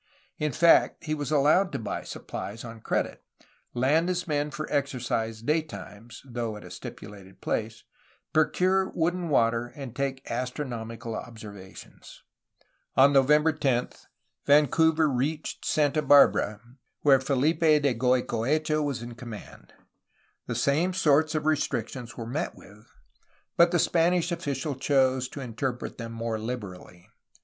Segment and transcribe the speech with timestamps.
[0.39, 3.23] In fact he was allowed to buy supplies on credit,
[3.75, 7.83] land his men for exercise daytimes (though at a stipulated place),
[8.33, 12.23] procure wood and water, and take astronomical observations.
[12.95, 13.89] On November 10
[14.47, 16.59] Vancouver reached Santa Barbara,
[17.01, 19.71] where Fehpe de Goicoechea was in command.
[20.47, 22.87] The same sorts THE ROMANTIC PERIOD, 1782 1810 407 of restrictions were met with,
[23.55, 27.07] but the Spanish official chose to interpret them more liberally.